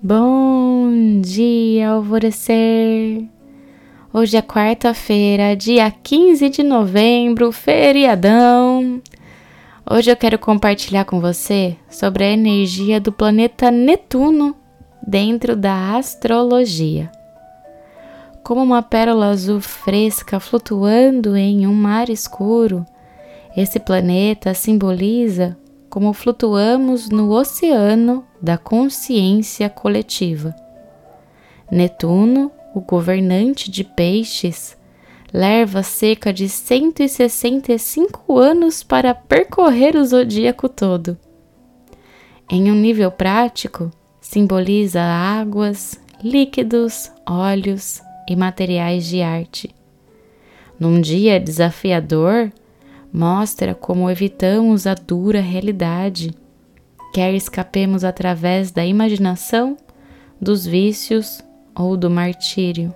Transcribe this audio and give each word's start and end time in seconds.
Bom 0.00 1.20
dia, 1.20 1.90
alvorecer! 1.90 3.24
Hoje 4.12 4.36
é 4.36 4.42
quarta-feira, 4.42 5.56
dia 5.56 5.90
15 5.90 6.48
de 6.50 6.62
novembro, 6.62 7.50
feriadão. 7.50 9.02
Hoje 9.90 10.08
eu 10.08 10.14
quero 10.14 10.38
compartilhar 10.38 11.04
com 11.04 11.20
você 11.20 11.76
sobre 11.90 12.22
a 12.22 12.30
energia 12.30 13.00
do 13.00 13.10
planeta 13.10 13.72
Netuno 13.72 14.54
dentro 15.04 15.56
da 15.56 15.96
astrologia. 15.96 17.10
Como 18.44 18.62
uma 18.62 18.84
pérola 18.84 19.30
azul 19.30 19.60
fresca 19.60 20.38
flutuando 20.38 21.36
em 21.36 21.66
um 21.66 21.74
mar 21.74 22.08
escuro, 22.08 22.86
esse 23.56 23.80
planeta 23.80 24.54
simboliza 24.54 25.56
como 25.98 26.12
flutuamos 26.12 27.08
no 27.08 27.32
oceano 27.32 28.24
da 28.40 28.56
consciência 28.56 29.68
coletiva. 29.68 30.54
Netuno, 31.68 32.52
o 32.72 32.80
governante 32.80 33.68
de 33.68 33.82
peixes, 33.82 34.78
leva 35.32 35.82
cerca 35.82 36.32
de 36.32 36.48
165 36.48 38.38
anos 38.38 38.84
para 38.84 39.12
percorrer 39.12 39.96
o 39.96 40.04
zodíaco 40.04 40.68
todo. 40.68 41.18
Em 42.48 42.70
um 42.70 42.76
nível 42.76 43.10
prático, 43.10 43.90
simboliza 44.20 45.02
águas, 45.02 46.00
líquidos, 46.22 47.10
óleos 47.28 48.00
e 48.30 48.36
materiais 48.36 49.04
de 49.04 49.20
arte. 49.20 49.74
Num 50.78 51.00
dia 51.00 51.40
desafiador, 51.40 52.52
mostra 53.12 53.74
como 53.74 54.10
evitamos 54.10 54.86
a 54.86 54.94
dura 54.94 55.40
realidade, 55.40 56.34
quer 57.12 57.34
escapemos 57.34 58.04
através 58.04 58.70
da 58.70 58.84
imaginação, 58.84 59.76
dos 60.40 60.66
vícios 60.66 61.42
ou 61.74 61.96
do 61.96 62.10
martírio. 62.10 62.94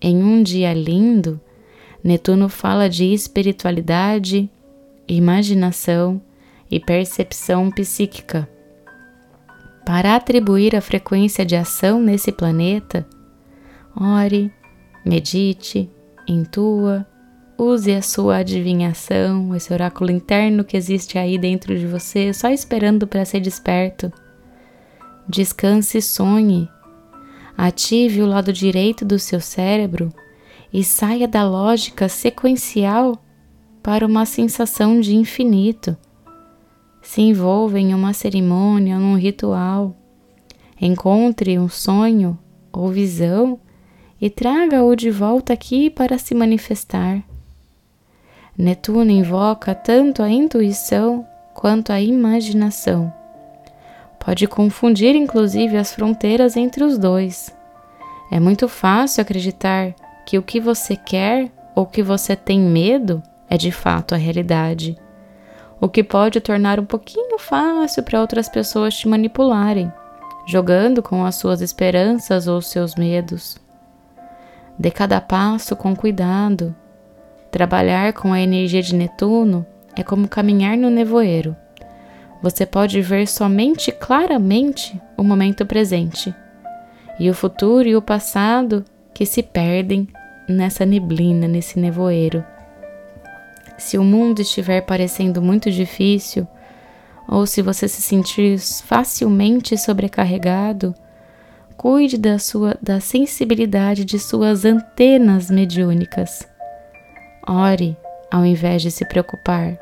Em 0.00 0.22
um 0.22 0.42
dia 0.42 0.72
lindo, 0.72 1.40
Netuno 2.02 2.48
fala 2.48 2.88
de 2.88 3.12
espiritualidade, 3.12 4.50
imaginação 5.06 6.20
e 6.70 6.80
percepção 6.80 7.70
psíquica. 7.70 8.48
Para 9.84 10.16
atribuir 10.16 10.74
a 10.74 10.80
frequência 10.80 11.44
de 11.44 11.54
ação 11.54 12.00
nesse 12.00 12.32
planeta, 12.32 13.06
ore, 13.94 14.52
medite, 15.04 15.88
intua 16.26 17.06
Use 17.64 17.92
a 17.92 18.02
sua 18.02 18.38
adivinhação, 18.38 19.54
esse 19.54 19.72
oráculo 19.72 20.10
interno 20.10 20.64
que 20.64 20.76
existe 20.76 21.16
aí 21.16 21.38
dentro 21.38 21.78
de 21.78 21.86
você, 21.86 22.32
só 22.32 22.48
esperando 22.48 23.06
para 23.06 23.24
ser 23.24 23.38
desperto. 23.38 24.12
Descanse 25.28 25.98
e 25.98 26.02
sonhe. 26.02 26.68
Ative 27.56 28.20
o 28.20 28.26
lado 28.26 28.52
direito 28.52 29.04
do 29.04 29.16
seu 29.16 29.40
cérebro 29.40 30.12
e 30.72 30.82
saia 30.82 31.28
da 31.28 31.48
lógica 31.48 32.08
sequencial 32.08 33.24
para 33.80 34.04
uma 34.04 34.26
sensação 34.26 34.98
de 34.98 35.14
infinito. 35.14 35.96
Se 37.00 37.20
envolva 37.20 37.78
em 37.78 37.94
uma 37.94 38.12
cerimônia 38.12 38.98
num 38.98 39.16
ritual. 39.16 39.96
Encontre 40.80 41.60
um 41.60 41.68
sonho 41.68 42.36
ou 42.72 42.88
visão 42.88 43.60
e 44.20 44.28
traga-o 44.28 44.96
de 44.96 45.12
volta 45.12 45.52
aqui 45.52 45.88
para 45.88 46.18
se 46.18 46.34
manifestar. 46.34 47.22
Netuno 48.56 49.10
invoca 49.10 49.74
tanto 49.74 50.22
a 50.22 50.28
intuição 50.28 51.26
quanto 51.54 51.90
a 51.90 52.00
imaginação. 52.02 53.10
Pode 54.18 54.46
confundir 54.46 55.16
inclusive 55.16 55.76
as 55.78 55.94
fronteiras 55.94 56.54
entre 56.54 56.84
os 56.84 56.98
dois. 56.98 57.50
É 58.30 58.38
muito 58.38 58.68
fácil 58.68 59.22
acreditar 59.22 59.94
que 60.26 60.36
o 60.36 60.42
que 60.42 60.60
você 60.60 60.94
quer 60.96 61.50
ou 61.74 61.86
que 61.86 62.02
você 62.02 62.36
tem 62.36 62.60
medo 62.60 63.22
é 63.48 63.56
de 63.56 63.72
fato 63.72 64.14
a 64.14 64.18
realidade, 64.18 64.98
o 65.80 65.88
que 65.88 66.04
pode 66.04 66.38
tornar 66.38 66.78
um 66.78 66.84
pouquinho 66.84 67.38
fácil 67.38 68.02
para 68.02 68.20
outras 68.20 68.50
pessoas 68.50 68.94
te 68.94 69.08
manipularem, 69.08 69.90
jogando 70.46 71.02
com 71.02 71.24
as 71.24 71.36
suas 71.36 71.62
esperanças 71.62 72.46
ou 72.46 72.60
seus 72.60 72.94
medos. 72.96 73.56
Dê 74.78 74.90
cada 74.90 75.20
passo 75.22 75.74
com 75.74 75.96
cuidado 75.96 76.74
Trabalhar 77.52 78.14
com 78.14 78.32
a 78.32 78.40
energia 78.40 78.80
de 78.80 78.94
Netuno 78.94 79.66
é 79.94 80.02
como 80.02 80.26
caminhar 80.26 80.74
no 80.74 80.88
nevoeiro. 80.88 81.54
Você 82.42 82.64
pode 82.64 83.02
ver 83.02 83.28
somente 83.28 83.92
claramente 83.92 84.98
o 85.18 85.22
momento 85.22 85.66
presente 85.66 86.34
e 87.20 87.28
o 87.28 87.34
futuro 87.34 87.86
e 87.86 87.94
o 87.94 88.00
passado 88.00 88.82
que 89.12 89.26
se 89.26 89.42
perdem 89.42 90.08
nessa 90.48 90.86
neblina, 90.86 91.46
nesse 91.46 91.78
nevoeiro. 91.78 92.42
Se 93.76 93.98
o 93.98 94.02
mundo 94.02 94.40
estiver 94.40 94.80
parecendo 94.80 95.42
muito 95.42 95.70
difícil, 95.70 96.48
ou 97.28 97.46
se 97.46 97.60
você 97.60 97.86
se 97.86 98.00
sentir 98.00 98.58
facilmente 98.58 99.76
sobrecarregado, 99.76 100.94
cuide 101.76 102.16
da 102.16 102.38
sua 102.38 102.78
da 102.80 102.98
sensibilidade 102.98 104.06
de 104.06 104.18
suas 104.18 104.64
antenas 104.64 105.50
mediúnicas. 105.50 106.50
Ore 107.46 107.96
ao 108.32 108.46
invés 108.46 108.80
de 108.80 108.90
se 108.90 109.04
preocupar. 109.04 109.78